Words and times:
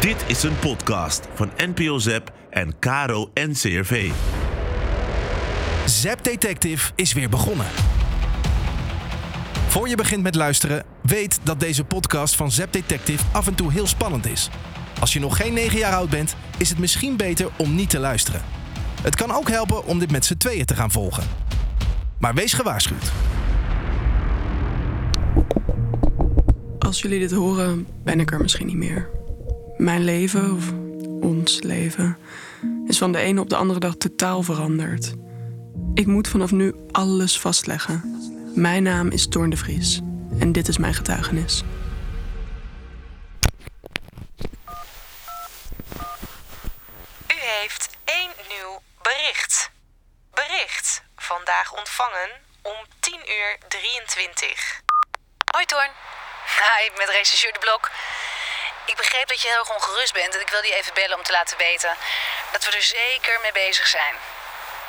Dit 0.00 0.24
is 0.26 0.42
een 0.42 0.58
podcast 0.58 1.28
van 1.34 1.50
NPO 1.56 1.98
Zep 1.98 2.32
en 2.50 2.78
Caro 2.78 3.30
NCRV. 3.34 4.10
Zap 5.86 6.24
Detective 6.24 6.92
is 6.94 7.12
weer 7.12 7.28
begonnen. 7.28 7.66
Voor 9.68 9.88
je 9.88 9.94
begint 9.96 10.22
met 10.22 10.34
luisteren, 10.34 10.84
weet 11.02 11.40
dat 11.42 11.60
deze 11.60 11.84
podcast 11.84 12.36
van 12.36 12.50
Zap 12.50 12.72
Detective 12.72 13.24
af 13.32 13.46
en 13.46 13.54
toe 13.54 13.72
heel 13.72 13.86
spannend 13.86 14.26
is. 14.26 14.50
Als 15.00 15.12
je 15.12 15.20
nog 15.20 15.36
geen 15.36 15.52
9 15.52 15.78
jaar 15.78 15.94
oud 15.94 16.10
bent, 16.10 16.36
is 16.58 16.68
het 16.68 16.78
misschien 16.78 17.16
beter 17.16 17.48
om 17.58 17.74
niet 17.74 17.90
te 17.90 17.98
luisteren. 17.98 18.42
Het 19.02 19.14
kan 19.14 19.32
ook 19.32 19.48
helpen 19.48 19.84
om 19.84 19.98
dit 19.98 20.10
met 20.10 20.24
z'n 20.24 20.36
tweeën 20.36 20.64
te 20.64 20.74
gaan 20.74 20.90
volgen. 20.90 21.24
Maar 22.18 22.34
wees 22.34 22.52
gewaarschuwd. 22.52 23.12
Als 26.78 27.00
jullie 27.00 27.18
dit 27.18 27.32
horen, 27.32 27.86
ben 28.04 28.20
ik 28.20 28.32
er 28.32 28.40
misschien 28.40 28.66
niet 28.66 28.76
meer. 28.76 29.19
Mijn 29.80 30.04
leven, 30.04 30.56
of 30.56 30.70
ons 31.28 31.62
leven, 31.62 32.18
is 32.86 32.98
van 32.98 33.12
de 33.12 33.18
ene 33.18 33.40
op 33.40 33.48
de 33.48 33.56
andere 33.56 33.80
dag 33.80 33.94
totaal 33.94 34.42
veranderd. 34.42 35.14
Ik 35.94 36.06
moet 36.06 36.28
vanaf 36.28 36.50
nu 36.50 36.74
alles 36.90 37.38
vastleggen. 37.38 38.02
Mijn 38.54 38.82
naam 38.82 39.10
is 39.10 39.28
Toorn 39.28 39.50
de 39.50 39.56
Vries 39.56 40.00
en 40.38 40.52
dit 40.52 40.68
is 40.68 40.78
mijn 40.78 40.94
getuigenis. 40.94 41.62
U 47.26 47.38
heeft 47.58 47.90
één 48.04 48.30
nieuw 48.48 48.82
bericht. 49.02 49.70
Bericht 50.34 51.02
vandaag 51.16 51.78
ontvangen 51.78 52.30
om 52.62 52.76
10 53.00 53.14
uur 53.14 53.58
23. 53.68 54.82
Hoi 55.52 55.64
Toorn. 55.64 55.90
Hi, 56.58 56.90
met 56.98 57.08
rechercheur 57.08 57.52
De 57.52 57.58
Blok. 57.58 57.90
Ik 58.90 58.96
begreep 58.96 59.28
dat 59.28 59.40
je 59.40 59.48
heel 59.48 59.62
erg 59.62 59.74
ongerust 59.78 60.14
bent 60.20 60.34
en 60.34 60.40
ik 60.46 60.52
wilde 60.54 60.68
je 60.70 60.76
even 60.80 60.94
bellen 61.00 61.16
om 61.20 61.26
te 61.28 61.36
laten 61.38 61.56
weten 61.68 61.92
dat 62.52 62.62
we 62.64 62.70
er 62.78 62.86
zeker 63.00 63.34
mee 63.44 63.56
bezig 63.64 63.86
zijn. 63.98 64.14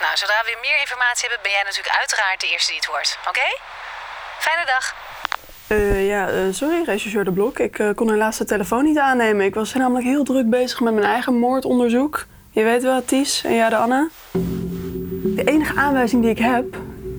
Nou, 0.01 0.13
zodra 0.21 0.37
we 0.41 0.51
weer 0.51 0.63
meer 0.67 0.79
informatie 0.85 1.23
hebben, 1.25 1.43
ben 1.47 1.55
jij 1.57 1.65
natuurlijk 1.69 1.95
uiteraard 2.01 2.39
de 2.41 2.49
eerste 2.53 2.71
die 2.71 2.81
het 2.81 2.89
hoort. 2.91 3.09
Oké? 3.31 3.47
Fijne 4.45 4.65
dag. 4.73 4.85
Eh, 5.67 6.07
ja, 6.13 6.21
eh, 6.29 6.47
sorry, 6.51 6.79
rechercheur 6.83 7.23
De 7.23 7.31
Blok. 7.31 7.59
Ik 7.59 7.79
eh, 7.79 7.89
kon 7.95 8.09
helaas 8.11 8.37
de 8.37 8.45
telefoon 8.45 8.83
niet 8.83 8.97
aannemen. 8.97 9.45
Ik 9.45 9.55
was 9.55 9.73
namelijk 9.73 10.05
heel 10.05 10.23
druk 10.23 10.49
bezig 10.49 10.79
met 10.79 10.93
mijn 10.93 11.11
eigen 11.15 11.33
moordonderzoek. 11.39 12.25
Je 12.51 12.63
weet 12.63 12.83
wel, 12.83 13.05
Ties 13.05 13.43
en 13.43 13.53
ja, 13.53 13.69
de 13.69 13.75
Anne. 13.75 14.09
De 15.35 15.43
enige 15.45 15.75
aanwijzing 15.75 16.21
die 16.21 16.31
ik 16.31 16.39
heb, 16.39 16.65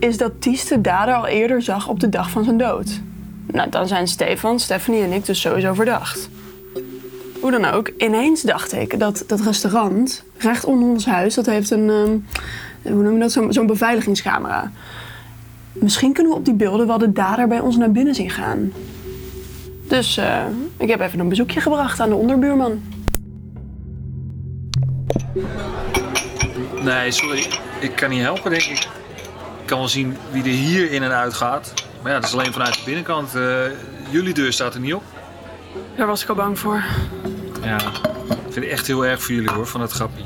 is 0.00 0.16
dat 0.16 0.40
Ties 0.40 0.64
de 0.64 0.80
dader 0.80 1.14
al 1.14 1.26
eerder 1.26 1.62
zag 1.62 1.88
op 1.88 2.00
de 2.00 2.08
dag 2.08 2.30
van 2.30 2.44
zijn 2.44 2.58
dood. 2.58 3.00
Nou, 3.46 3.68
dan 3.68 3.86
zijn 3.86 4.08
Stefan, 4.08 4.60
Stephanie 4.60 5.02
en 5.02 5.12
ik 5.12 5.24
dus 5.24 5.40
sowieso 5.40 5.74
verdacht. 5.74 6.28
Hoe 7.42 7.50
dan 7.50 7.64
ook, 7.64 7.88
ineens 7.96 8.42
dacht 8.42 8.72
ik 8.72 8.98
dat 8.98 9.24
dat 9.26 9.40
restaurant 9.40 10.24
recht 10.38 10.64
onder 10.64 10.88
ons 10.88 11.06
huis, 11.06 11.34
dat 11.34 11.46
heeft 11.46 11.70
een, 11.70 11.90
ehm, 11.90 12.92
hoe 12.94 13.02
noem 13.02 13.12
je 13.12 13.18
dat, 13.18 13.32
zo'n 13.32 13.52
zo'n 13.52 13.66
beveiligingscamera. 13.66 14.72
Misschien 15.72 16.12
kunnen 16.12 16.32
we 16.32 16.38
op 16.38 16.44
die 16.44 16.54
beelden 16.54 16.86
wel 16.86 16.98
de 16.98 17.12
dader 17.12 17.48
bij 17.48 17.60
ons 17.60 17.76
naar 17.76 17.92
binnen 17.92 18.14
zien 18.14 18.30
gaan. 18.30 18.72
Dus 19.88 20.16
eh, 20.16 20.44
ik 20.76 20.88
heb 20.88 21.00
even 21.00 21.20
een 21.20 21.28
bezoekje 21.28 21.60
gebracht 21.60 22.00
aan 22.00 22.08
de 22.08 22.14
onderbuurman. 22.14 22.82
Nee, 26.82 27.10
sorry. 27.10 27.46
Ik 27.80 27.96
kan 27.96 28.10
niet 28.10 28.20
helpen, 28.20 28.50
denk 28.50 28.62
ik. 28.62 28.88
Ik 29.60 29.66
kan 29.66 29.78
wel 29.78 29.88
zien 29.88 30.16
wie 30.30 30.42
er 30.42 30.48
hier 30.48 30.90
in 30.90 31.02
en 31.02 31.12
uit 31.12 31.34
gaat. 31.34 31.72
Maar 32.02 32.12
ja, 32.12 32.18
dat 32.18 32.28
is 32.28 32.34
alleen 32.34 32.52
vanuit 32.52 32.74
de 32.74 32.80
binnenkant. 32.84 33.34
Eh, 33.34 33.62
jullie 34.10 34.34
deur 34.34 34.52
staat 34.52 34.74
er 34.74 34.80
niet 34.80 34.94
op. 34.94 35.02
Daar 35.96 36.06
was 36.06 36.22
ik 36.22 36.28
al 36.28 36.34
bang 36.34 36.58
voor. 36.58 36.84
Ja, 37.62 37.76
ik 37.76 38.52
vind 38.52 38.54
het 38.54 38.64
echt 38.64 38.86
heel 38.86 39.04
erg 39.06 39.22
voor 39.22 39.34
jullie 39.34 39.50
hoor, 39.50 39.66
van 39.66 39.80
het 39.80 39.92
grappie. 39.92 40.24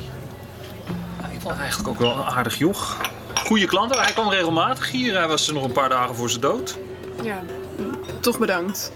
Ik 1.32 1.40
vond 1.40 1.58
eigenlijk 1.58 1.88
ook 1.88 1.98
wel 1.98 2.16
een 2.16 2.24
aardig 2.24 2.58
joch. 2.58 2.96
Goeie 3.44 3.66
klant, 3.66 3.98
hij 3.98 4.12
kwam 4.12 4.30
regelmatig 4.30 4.90
hier. 4.90 5.16
Hij 5.16 5.28
was 5.28 5.48
er 5.48 5.54
nog 5.54 5.64
een 5.64 5.72
paar 5.72 5.88
dagen 5.88 6.14
voor 6.14 6.28
zijn 6.30 6.40
dood. 6.40 6.78
Ja, 7.22 7.42
toch 8.20 8.38
bedankt. 8.38 8.92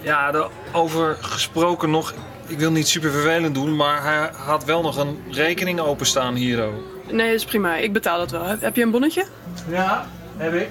Ja, 0.00 0.30
daarover 0.30 1.16
gesproken 1.20 1.90
nog. 1.90 2.14
Ik 2.46 2.58
wil 2.58 2.70
niet 2.70 2.88
super 2.88 3.10
vervelend 3.10 3.54
doen, 3.54 3.76
maar 3.76 4.02
hij 4.02 4.30
had 4.36 4.64
wel 4.64 4.82
nog 4.82 4.96
een 4.96 5.22
rekening 5.30 5.80
openstaan 5.80 6.34
hier. 6.34 6.66
oh. 6.66 6.72
Nee, 7.10 7.26
dat 7.30 7.34
is 7.40 7.44
prima. 7.44 7.76
Ik 7.76 7.92
betaal 7.92 8.18
dat 8.18 8.30
wel. 8.30 8.42
Heb- 8.44 8.60
Heb 8.60 8.76
je 8.76 8.82
een 8.82 8.90
bonnetje? 8.90 9.26
Ja, 9.68 10.06
heb 10.36 10.54
ik. 10.54 10.68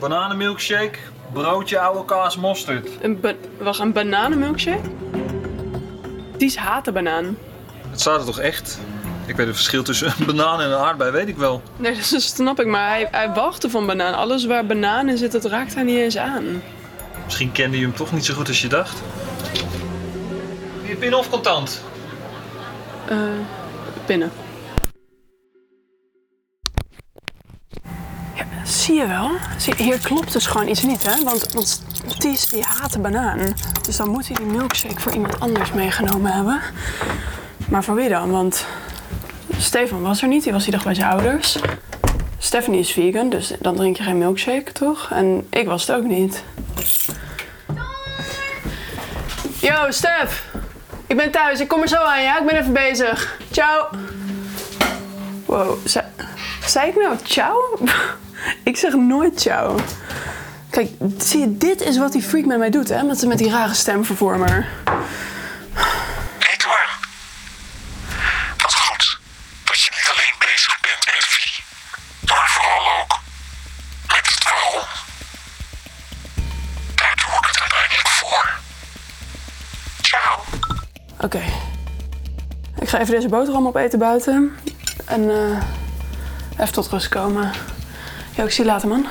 Bananenmilkshake, 0.00 0.98
broodje 1.32 1.78
oude 1.80 2.04
kaas 2.04 2.36
mosterd. 2.36 2.88
Een, 3.00 3.20
ba 3.20 3.32
wacht, 3.58 3.78
een 3.78 3.92
bananenmilkshake? 3.92 4.88
Die 6.42 6.50
is 6.50 6.56
hatenbanaan. 6.56 7.38
Het 7.90 8.00
staat 8.00 8.20
er 8.20 8.26
toch 8.26 8.38
echt? 8.38 8.78
Ik 9.26 9.36
weet 9.36 9.46
het 9.46 9.56
verschil 9.56 9.82
tussen 9.82 10.14
een 10.18 10.26
banaan 10.26 10.60
en 10.60 10.70
een 10.70 10.78
aardbei, 10.78 11.10
weet 11.10 11.28
ik 11.28 11.36
wel. 11.36 11.62
Nee, 11.76 11.94
dat 11.94 12.22
snap 12.22 12.60
ik, 12.60 12.66
maar 12.66 12.88
hij, 12.88 13.08
hij 13.10 13.32
wachtte 13.32 13.70
van 13.70 13.86
banaan. 13.86 14.14
Alles 14.14 14.44
waar 14.44 14.66
banaan 14.66 15.08
in 15.08 15.18
zit, 15.18 15.32
dat 15.32 15.44
raakt 15.44 15.74
hij 15.74 15.82
niet 15.82 15.96
eens 15.96 16.16
aan. 16.16 16.62
Misschien 17.24 17.52
kende 17.52 17.78
je 17.78 17.82
hem 17.82 17.94
toch 17.94 18.12
niet 18.12 18.24
zo 18.24 18.34
goed 18.34 18.48
als 18.48 18.62
je 18.62 18.68
dacht. 18.68 19.02
Je 20.82 20.96
pin 20.96 21.14
of 21.14 21.30
contant? 21.30 21.82
Eh, 23.08 23.18
binnen. 24.06 24.30
Ja, 28.34 28.46
zie 28.64 28.94
je 28.94 29.06
wel? 29.06 29.30
Zie, 29.58 29.74
hier 29.76 29.98
klopt 29.98 30.32
dus 30.32 30.46
gewoon 30.46 30.68
iets 30.68 30.82
niet, 30.82 31.02
hè? 31.02 31.24
Want, 31.24 31.52
want 31.52 31.82
Die 32.50 32.64
haat 32.64 32.92
de 32.92 32.98
banaan. 32.98 33.38
Dus 33.82 33.96
dan 33.96 34.08
moet 34.08 34.26
hij 34.26 34.36
die 34.36 34.46
milkshake 34.46 35.00
voor 35.00 35.12
iemand 35.12 35.40
anders 35.40 35.72
meegenomen 35.72 36.32
hebben. 36.32 36.60
Maar 37.68 37.84
voor 37.84 37.94
wie 37.94 38.08
dan? 38.08 38.30
Want 38.30 38.66
Stefan 39.58 40.02
was 40.02 40.22
er 40.22 40.28
niet, 40.28 40.42
die 40.42 40.52
was 40.52 40.62
die 40.62 40.72
dag 40.72 40.84
bij 40.84 40.94
zijn 40.94 41.10
ouders. 41.10 41.58
Stephanie 42.38 42.80
is 42.80 42.92
vegan, 42.92 43.28
dus 43.28 43.52
dan 43.60 43.76
drink 43.76 43.96
je 43.96 44.02
geen 44.02 44.18
milkshake, 44.18 44.72
toch? 44.72 45.10
En 45.10 45.46
ik 45.50 45.66
was 45.66 45.86
het 45.86 45.96
ook 45.96 46.04
niet. 46.04 46.44
Yo, 49.60 49.90
Stef! 49.90 50.44
Ik 51.06 51.16
ben 51.16 51.30
thuis, 51.30 51.60
ik 51.60 51.68
kom 51.68 51.82
er 51.82 51.88
zo 51.88 51.96
aan, 51.96 52.22
ja? 52.22 52.40
Ik 52.40 52.46
ben 52.46 52.56
even 52.56 52.72
bezig. 52.72 53.38
Ciao! 53.50 53.88
Wow, 55.46 55.86
zei 56.66 56.88
ik 56.88 56.96
nou 56.96 57.16
ciao? 57.22 57.78
ik 58.64 58.76
zeg 58.76 58.94
nooit 58.94 59.40
ciao. 59.40 59.76
Kijk, 60.72 60.90
zie 61.18 61.40
je, 61.40 61.56
dit 61.56 61.80
is 61.80 61.98
wat 61.98 62.12
die 62.12 62.22
freak 62.22 62.44
met 62.44 62.58
mij 62.58 62.70
doet, 62.70 62.88
hè? 62.88 63.02
Met, 63.02 63.26
met 63.26 63.38
die 63.38 63.50
rare 63.50 63.74
stemvervormer. 63.74 64.68
Thor. 66.56 66.80
Wat 68.56 68.74
goed 68.74 69.18
dat 69.64 69.80
je 69.80 69.90
niet 69.96 70.10
alleen 70.14 70.34
bezig 70.38 70.80
bent 70.80 71.04
met 71.06 71.26
wie, 71.34 71.64
maar 72.28 72.48
vooral 72.50 73.00
ook 73.00 73.18
met 74.06 74.34
het 74.34 74.44
waarom. 74.44 74.86
Daar 76.94 77.14
doe 77.16 77.38
ik 77.40 77.46
het 77.46 77.60
uiteindelijk 77.60 78.08
voor. 78.08 78.50
Ciao. 80.02 80.40
Oké. 81.20 81.42
Ik 82.80 82.88
ga 82.88 82.98
even 82.98 83.14
deze 83.14 83.28
boterham 83.28 83.66
opeten 83.66 83.98
buiten. 83.98 84.56
En 85.04 85.30
eh, 85.30 85.62
even 86.58 86.72
tot 86.72 86.88
rust 86.88 87.08
komen. 87.08 87.52
Ja, 88.34 88.44
ik 88.44 88.50
zie 88.50 88.64
je 88.64 88.70
later, 88.70 88.88
man. 88.88 89.06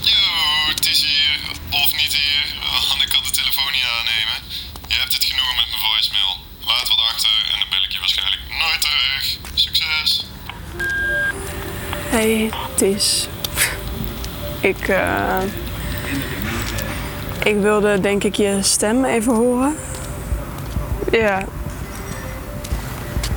Yo, 0.00 0.68
het 0.68 0.86
is 0.86 1.04
hier. 1.04 1.40
Of 1.70 1.96
niet 1.96 2.14
hier. 2.14 2.54
Want 2.88 3.02
ik 3.02 3.08
kan 3.08 3.22
de 3.22 3.30
telefoon 3.30 3.72
niet 3.72 3.84
aannemen. 3.98 4.36
Je 4.88 4.94
hebt 4.94 5.12
het 5.12 5.24
genoegen 5.24 5.56
met 5.56 5.66
mijn 5.70 5.82
voicemail. 5.90 6.36
Laat 6.66 6.88
wat 6.88 6.98
achter 6.98 7.30
en 7.52 7.58
dan 7.58 7.68
bel 7.70 7.82
ik 7.84 7.92
je 7.92 7.98
waarschijnlijk 7.98 8.42
nooit 8.48 8.80
terug. 8.80 9.38
Succes. 9.54 10.26
Hey, 12.26 12.50
Tis. 12.74 13.28
Ik, 14.60 14.88
eh, 14.88 15.38
ik 17.44 17.56
wilde 17.56 18.00
denk 18.00 18.24
ik 18.24 18.34
je 18.34 18.58
stem 18.62 19.04
even 19.04 19.34
horen. 19.34 19.76
Ja. 21.10 21.44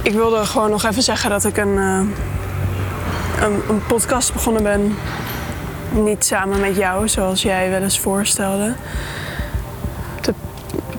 Ik 0.01 0.13
wilde 0.13 0.45
gewoon 0.45 0.69
nog 0.69 0.83
even 0.83 1.03
zeggen 1.03 1.29
dat 1.29 1.45
ik 1.45 1.57
een, 1.57 1.77
eh, 1.77 2.01
een, 3.45 3.61
een 3.69 3.85
podcast 3.87 4.33
begonnen 4.33 4.63
ben. 4.63 4.95
Niet 6.03 6.25
samen 6.25 6.59
met 6.59 6.75
jou, 6.75 7.07
zoals 7.07 7.41
jij 7.41 7.69
wel 7.69 7.81
eens 7.81 7.99
voorstelde. 7.99 8.75
De 10.21 10.33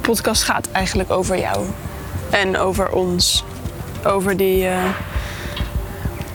podcast 0.01 0.43
gaat 0.43 0.71
eigenlijk 0.73 1.11
over 1.11 1.39
jou. 1.39 1.65
En 2.31 2.59
over 2.59 2.93
ons. 2.93 3.45
Over 4.05 4.37
die 4.37 4.67
eh, 4.67 4.85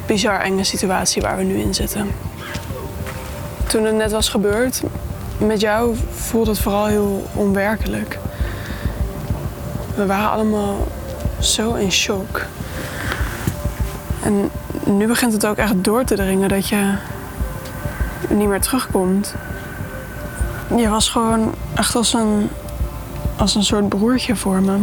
bizar 0.06 0.40
enge 0.40 0.64
situatie 0.64 1.22
waar 1.22 1.38
we 1.38 1.44
nu 1.44 1.58
in 1.58 1.74
zitten. 1.74 2.08
Toen 3.68 3.84
het 3.84 3.96
net 3.96 4.12
was 4.12 4.30
gebeurd, 4.30 4.82
met 5.38 5.60
jou 5.60 5.96
voelde 6.12 6.50
het 6.50 6.60
vooral 6.60 6.86
heel 6.86 7.28
onwerkelijk. 7.34 8.20
We 9.96 10.06
waren 10.06 10.30
allemaal 10.30 10.88
zo 11.40 11.74
in 11.74 11.92
shock. 11.92 12.46
En 14.24 14.50
nu 14.84 15.08
begint 15.08 15.34
het 15.34 15.46
ook 15.46 15.58
echt 15.58 15.84
door 15.84 16.04
te 16.04 16.16
dringen 16.16 16.50
dat 16.50 16.68
je 16.68 16.94
niet 18.30 18.48
meer 18.48 18.62
terugkomt. 18.62 19.34
Je 20.76 20.90
was 20.90 21.10
gewoon 21.10 21.54
echt 21.76 21.96
als 21.96 22.14
een, 22.14 22.50
als 23.38 23.56
een 23.56 23.64
soort 23.64 23.90
broertje 23.90 24.36
voor 24.36 24.62
me. 24.62 24.78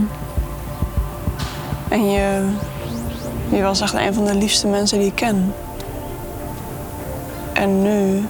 En 1.88 2.10
je, 2.10 2.50
je 3.56 3.62
was 3.62 3.80
echt 3.80 3.94
een 3.94 4.14
van 4.14 4.24
de 4.24 4.34
liefste 4.34 4.66
mensen 4.66 4.98
die 4.98 5.06
ik 5.06 5.14
ken. 5.14 5.54
En 7.52 7.82
nu 7.82 8.26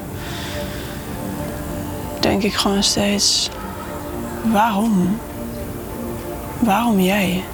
denk 2.20 2.42
ik 2.42 2.54
gewoon 2.54 2.82
steeds: 2.82 3.50
waarom? 4.42 5.18
Waarom 6.58 7.00
jij? 7.00 7.44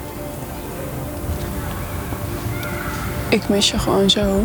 Ik 3.29 3.49
mis 3.49 3.71
je 3.71 3.79
gewoon 3.79 4.11
zo. 4.11 4.43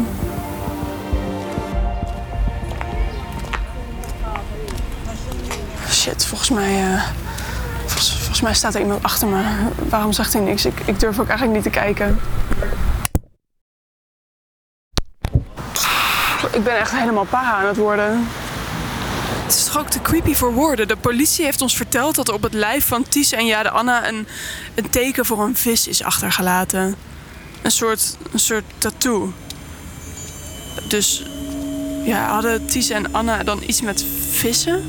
Shit, 5.90 6.26
volgens 6.26 6.50
mij. 6.50 6.82
eh, 6.94 7.02
volgens, 7.80 8.16
volgens 8.18 8.42
mij 8.42 8.54
staat 8.54 8.74
er 8.76 8.82
iemand 8.82 9.04
achter 9.04 9.28
me. 9.28 9.42
Waarom 9.90 10.12
zegt 10.12 10.34
hij 10.34 10.42
niks? 10.42 10.66
Ik, 10.66 10.80
ik 10.86 11.00
durf 11.00 11.20
ook 11.20 11.28
eigenlijk 11.28 11.64
niet 11.64 11.74
te 11.74 11.80
kijken. 11.80 12.20
Ik 16.54 16.64
ben 16.64 16.78
echt 16.78 16.92
helemaal 16.92 17.26
pa 17.26 17.42
aan 17.42 17.66
het 17.66 17.78
worden. 17.78 18.28
Het 19.44 19.54
is 19.54 19.64
toch 19.64 19.78
ook 19.78 19.90
te 19.90 20.02
creepy 20.02 20.34
voor 20.34 20.54
woorden. 20.54 20.88
De 20.88 20.96
politie 20.96 21.46
heeft 21.46 21.62
ons 21.62 21.76
verteld 21.76 22.16
dat 22.16 22.28
er 22.28 22.34
op 22.34 22.44
het 22.44 22.54
lijf 22.54 22.88
van 22.88 23.06
Ties 23.10 23.32
en 23.32 23.46
Jade 23.46 23.70
Anna 23.70 24.08
een, 24.08 24.28
een 24.76 24.90
teken 24.90 25.26
voor 25.26 25.44
een 25.44 25.56
vis 25.56 25.88
is 25.88 26.04
achtergelaten. 26.04 26.96
Een 27.62 27.72
soort, 27.72 28.18
een 28.32 28.40
soort 28.40 28.64
tattoo. 28.78 29.34
Dus 30.88 31.24
ja, 32.04 32.28
hadden 32.28 32.66
Ties 32.66 32.90
en 32.90 33.14
Anna 33.14 33.44
dan 33.44 33.64
iets 33.66 33.82
met 33.82 34.06
vissen? 34.30 34.84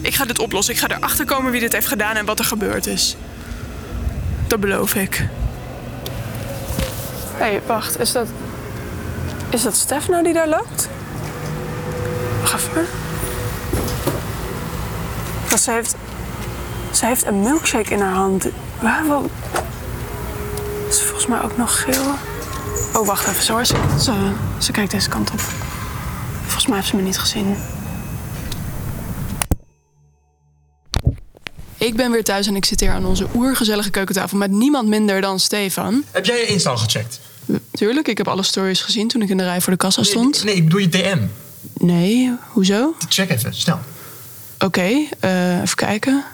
Ik 0.00 0.14
ga 0.14 0.24
dit 0.24 0.38
oplossen. 0.38 0.74
Ik 0.74 0.80
ga 0.80 0.88
erachter 0.88 1.24
komen 1.24 1.50
wie 1.50 1.60
dit 1.60 1.72
heeft 1.72 1.86
gedaan 1.86 2.16
en 2.16 2.24
wat 2.24 2.38
er 2.38 2.44
gebeurd 2.44 2.86
is. 2.86 3.16
Dat 4.46 4.60
beloof 4.60 4.94
ik. 4.94 5.28
Hé, 7.36 7.44
hey, 7.44 7.62
wacht. 7.66 7.98
Is 7.98 8.12
dat... 8.12 8.28
Is 9.52 9.62
dat 9.62 9.76
Stef 9.76 10.08
nou 10.08 10.24
die 10.24 10.32
daar 10.32 10.48
loopt? 10.48 10.88
Wacht 12.40 12.54
even. 12.54 12.86
Want 15.48 15.60
ze 15.60 15.70
heeft... 15.70 15.94
Ze 16.92 17.06
heeft 17.06 17.26
een 17.26 17.40
milkshake 17.40 17.90
in 17.90 18.00
haar 18.00 18.14
hand. 18.14 18.46
Waar? 18.80 19.06
Wat? 19.06 19.24
Is 20.88 21.02
volgens 21.02 21.26
mij 21.26 21.42
ook 21.42 21.56
nog 21.56 21.80
geel. 21.80 22.14
Oh, 22.94 23.06
wacht 23.06 23.28
even. 23.28 23.42
Zo, 23.42 23.64
ze, 23.64 23.76
ze, 24.00 24.32
ze 24.58 24.72
kijkt 24.72 24.90
deze 24.90 25.08
kant 25.08 25.30
op. 25.30 25.40
Volgens 26.42 26.66
mij 26.66 26.76
heeft 26.76 26.88
ze 26.88 26.96
me 26.96 27.02
niet 27.02 27.18
gezien. 27.18 27.56
Ik 31.78 31.96
ben 31.96 32.10
weer 32.10 32.24
thuis 32.24 32.46
en 32.46 32.56
ik 32.56 32.64
zit 32.64 32.80
hier 32.80 32.90
aan 32.90 33.06
onze 33.06 33.26
oergezellige 33.34 33.90
keukentafel 33.90 34.38
met 34.38 34.50
niemand 34.50 34.88
minder 34.88 35.20
dan 35.20 35.40
Stefan. 35.40 36.04
Heb 36.10 36.26
jij 36.26 36.36
je 36.36 36.46
Insta 36.46 36.76
gecheckt? 36.76 37.20
Tuurlijk, 37.72 38.08
ik 38.08 38.18
heb 38.18 38.28
alle 38.28 38.42
stories 38.42 38.80
gezien 38.80 39.08
toen 39.08 39.22
ik 39.22 39.28
in 39.28 39.36
de 39.36 39.44
rij 39.44 39.60
voor 39.60 39.72
de 39.72 39.78
kassa 39.78 40.02
stond. 40.02 40.44
Nee, 40.44 40.54
ik 40.54 40.64
bedoel 40.64 40.80
je 40.80 40.88
DM. 40.88 41.18
Nee, 41.78 42.32
hoezo? 42.48 42.94
Check 43.08 43.30
even, 43.30 43.54
snel. 43.54 43.78
Oké, 44.58 45.06
eh, 45.20 45.60
even 45.60 45.76
kijken. 45.76 46.24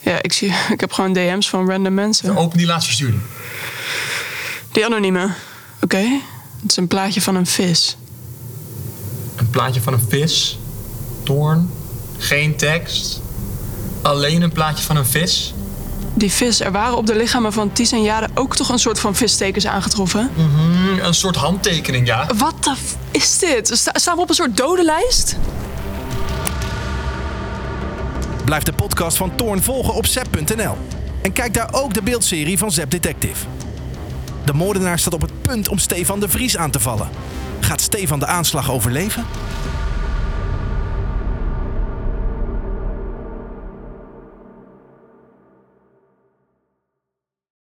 Ja, 0.00 0.22
ik, 0.22 0.32
zie, 0.32 0.54
ik 0.74 0.80
heb 0.80 0.92
gewoon 0.92 1.12
DM's 1.12 1.48
van 1.48 1.68
random 1.70 1.94
mensen. 1.94 2.36
Open 2.36 2.58
die 2.58 2.66
laatst 2.66 2.86
verstuurde. 2.86 3.16
Die 4.72 4.84
anonieme. 4.84 5.30
Oké, 5.80 6.20
het 6.62 6.70
is 6.70 6.76
een 6.76 6.88
plaatje 6.88 7.20
van 7.20 7.34
een 7.34 7.46
vis. 7.46 7.96
Een 9.36 9.50
plaatje 9.50 9.80
van 9.80 9.92
een 9.92 10.04
vis. 10.08 10.58
Toorn. 11.22 11.70
Geen 12.18 12.56
tekst. 12.56 13.20
Alleen 14.02 14.42
een 14.42 14.52
plaatje 14.52 14.84
van 14.84 14.96
een 14.96 15.06
vis. 15.06 15.54
Die 16.16 16.32
vis, 16.32 16.60
er 16.60 16.72
waren 16.72 16.96
op 16.96 17.06
de 17.06 17.14
lichamen 17.16 17.52
van 17.52 17.72
Ties 17.72 17.92
en 17.92 18.02
Jade 18.02 18.28
ook 18.34 18.56
toch 18.56 18.68
een 18.68 18.78
soort 18.78 19.00
van 19.00 19.14
visstekens 19.14 19.66
aangetroffen? 19.66 20.30
Mhm, 20.34 20.98
een 20.98 21.14
soort 21.14 21.36
handtekening, 21.36 22.06
ja. 22.06 22.26
Wat 22.36 22.64
de 22.64 22.74
f- 22.76 22.96
is 23.10 23.38
dit? 23.38 23.70
Sta- 23.74 23.90
staan 23.94 24.16
we 24.16 24.22
op 24.22 24.28
een 24.28 24.34
soort 24.34 24.56
dodenlijst? 24.56 25.36
Blijf 28.44 28.62
de 28.62 28.72
podcast 28.72 29.16
van 29.16 29.36
Toorn 29.36 29.62
volgen 29.62 29.94
op 29.94 30.06
zep.nl. 30.06 30.76
En 31.22 31.32
kijk 31.32 31.54
daar 31.54 31.68
ook 31.72 31.94
de 31.94 32.02
beeldserie 32.02 32.58
van 32.58 32.72
Zep 32.72 32.90
Detective. 32.90 33.46
De 34.44 34.52
moordenaar 34.52 34.98
staat 34.98 35.14
op 35.14 35.20
het 35.20 35.42
punt 35.42 35.68
om 35.68 35.78
Stefan 35.78 36.20
de 36.20 36.28
Vries 36.28 36.56
aan 36.56 36.70
te 36.70 36.80
vallen. 36.80 37.08
Gaat 37.60 37.80
Stefan 37.80 38.18
de 38.18 38.26
aanslag 38.26 38.70
overleven? 38.70 39.24